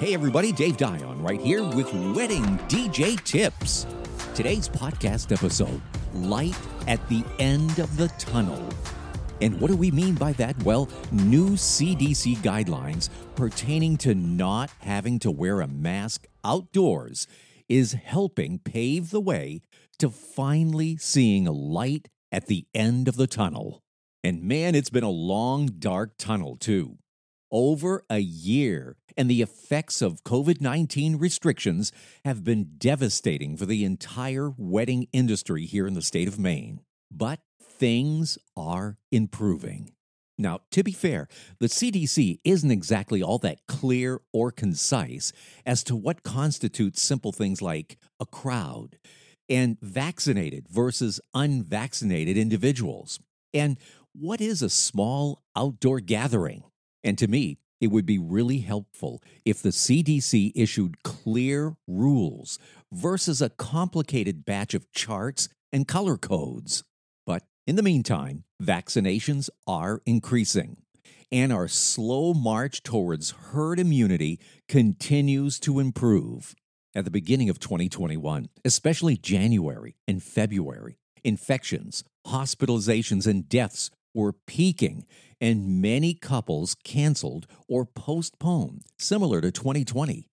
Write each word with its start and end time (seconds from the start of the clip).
Hey, 0.00 0.14
everybody, 0.14 0.50
Dave 0.50 0.78
Dion 0.78 1.22
right 1.22 1.38
here 1.38 1.62
with 1.62 1.92
Wedding 1.92 2.42
DJ 2.70 3.22
Tips. 3.22 3.86
Today's 4.34 4.66
podcast 4.66 5.30
episode 5.30 5.82
Light 6.14 6.58
at 6.88 7.06
the 7.10 7.22
End 7.38 7.78
of 7.78 7.94
the 7.98 8.08
Tunnel. 8.18 8.66
And 9.42 9.60
what 9.60 9.70
do 9.70 9.76
we 9.76 9.90
mean 9.90 10.14
by 10.14 10.32
that? 10.32 10.56
Well, 10.62 10.88
new 11.12 11.50
CDC 11.50 12.38
guidelines 12.38 13.10
pertaining 13.34 13.98
to 13.98 14.14
not 14.14 14.70
having 14.78 15.18
to 15.18 15.30
wear 15.30 15.60
a 15.60 15.68
mask 15.68 16.26
outdoors 16.46 17.26
is 17.68 17.92
helping 17.92 18.58
pave 18.58 19.10
the 19.10 19.20
way 19.20 19.60
to 19.98 20.08
finally 20.08 20.96
seeing 20.96 21.46
a 21.46 21.52
light 21.52 22.08
at 22.32 22.46
the 22.46 22.66
end 22.72 23.06
of 23.06 23.16
the 23.16 23.26
tunnel. 23.26 23.82
And 24.24 24.44
man, 24.44 24.74
it's 24.74 24.88
been 24.88 25.04
a 25.04 25.10
long, 25.10 25.66
dark 25.66 26.12
tunnel, 26.16 26.56
too 26.56 26.96
over 27.50 28.04
a 28.08 28.18
year, 28.18 28.96
and 29.16 29.30
the 29.30 29.42
effects 29.42 30.02
of 30.02 30.24
COVID 30.24 30.60
19 30.60 31.16
restrictions 31.16 31.92
have 32.24 32.44
been 32.44 32.72
devastating 32.78 33.56
for 33.56 33.66
the 33.66 33.84
entire 33.84 34.52
wedding 34.56 35.08
industry 35.12 35.66
here 35.66 35.86
in 35.86 35.94
the 35.94 36.02
state 36.02 36.28
of 36.28 36.38
Maine. 36.38 36.80
But 37.10 37.40
things 37.60 38.38
are 38.56 38.98
improving. 39.10 39.92
Now, 40.40 40.60
to 40.70 40.82
be 40.82 40.92
fair, 40.92 41.28
the 41.58 41.66
CDC 41.66 42.40
isn't 42.44 42.70
exactly 42.70 43.22
all 43.22 43.38
that 43.38 43.66
clear 43.68 44.20
or 44.32 44.50
concise 44.50 45.32
as 45.66 45.84
to 45.84 45.94
what 45.94 46.22
constitutes 46.22 47.02
simple 47.02 47.30
things 47.30 47.60
like 47.60 47.98
a 48.18 48.24
crowd 48.24 48.96
and 49.50 49.76
vaccinated 49.82 50.66
versus 50.68 51.20
unvaccinated 51.34 52.38
individuals. 52.38 53.20
And 53.52 53.76
what 54.12 54.40
is 54.40 54.62
a 54.62 54.70
small 54.70 55.42
outdoor 55.54 56.00
gathering? 56.00 56.62
And 57.02 57.16
to 57.18 57.28
me, 57.28 57.58
it 57.80 57.88
would 57.88 58.06
be 58.06 58.18
really 58.18 58.58
helpful 58.58 59.22
if 59.44 59.62
the 59.62 59.70
CDC 59.70 60.52
issued 60.54 61.02
clear 61.02 61.76
rules 61.86 62.58
versus 62.92 63.40
a 63.40 63.50
complicated 63.50 64.44
batch 64.44 64.74
of 64.74 64.90
charts 64.92 65.48
and 65.72 65.88
color 65.88 66.18
codes. 66.18 66.84
But 67.26 67.44
in 67.66 67.76
the 67.76 67.82
meantime, 67.82 68.44
vaccinations 68.62 69.48
are 69.66 70.02
increasing, 70.04 70.78
and 71.32 71.52
our 71.52 71.68
slow 71.68 72.34
march 72.34 72.82
towards 72.82 73.30
herd 73.30 73.78
immunity 73.78 74.40
continues 74.68 75.58
to 75.60 75.78
improve. 75.78 76.54
At 76.94 77.04
the 77.04 77.10
beginning 77.10 77.48
of 77.48 77.60
2021, 77.60 78.48
especially 78.64 79.16
January 79.16 79.94
and 80.08 80.20
February, 80.20 80.98
infections, 81.22 82.02
hospitalizations, 82.26 83.28
and 83.28 83.48
deaths 83.48 83.90
were 84.12 84.32
peaking, 84.32 85.06
and 85.40 85.80
many 85.80 86.14
couples 86.14 86.74
canceled 86.84 87.46
or 87.68 87.84
postponed, 87.84 88.82
similar 88.98 89.40
to 89.40 89.50
2020. 89.50 90.26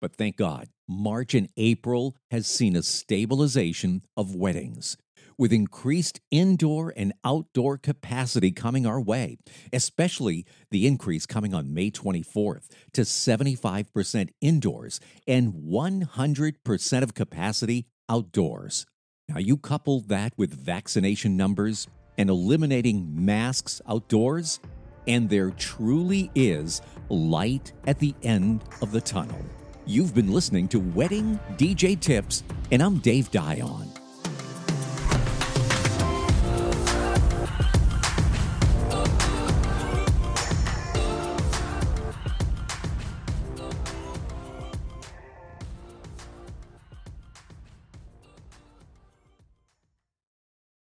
But 0.00 0.16
thank 0.16 0.36
God, 0.36 0.68
March 0.88 1.34
and 1.34 1.48
April 1.56 2.16
has 2.30 2.46
seen 2.46 2.76
a 2.76 2.82
stabilization 2.82 4.02
of 4.16 4.34
weddings, 4.34 4.96
with 5.36 5.52
increased 5.52 6.20
indoor 6.30 6.92
and 6.96 7.12
outdoor 7.24 7.78
capacity 7.78 8.50
coming 8.50 8.86
our 8.86 9.00
way, 9.00 9.38
especially 9.72 10.46
the 10.70 10.86
increase 10.86 11.26
coming 11.26 11.54
on 11.54 11.74
May 11.74 11.90
24th 11.90 12.68
to 12.92 13.02
75% 13.02 14.30
indoors 14.40 15.00
and 15.26 15.52
100% 15.54 17.02
of 17.02 17.14
capacity 17.14 17.86
outdoors. 18.08 18.86
Now, 19.28 19.38
you 19.38 19.58
couple 19.58 20.00
that 20.02 20.32
with 20.38 20.54
vaccination 20.54 21.36
numbers 21.36 21.86
and 22.18 22.28
eliminating 22.28 23.08
masks 23.24 23.80
outdoors, 23.88 24.60
and 25.06 25.30
there 25.30 25.50
truly 25.50 26.30
is 26.34 26.82
light 27.08 27.72
at 27.86 27.98
the 27.98 28.14
end 28.22 28.62
of 28.82 28.92
the 28.92 29.00
tunnel. 29.00 29.40
You've 29.86 30.14
been 30.14 30.30
listening 30.30 30.68
to 30.68 30.80
Wedding 30.80 31.40
DJ 31.56 31.98
Tips, 31.98 32.42
and 32.70 32.82
I'm 32.82 32.98
Dave 32.98 33.30
Dion. 33.30 33.97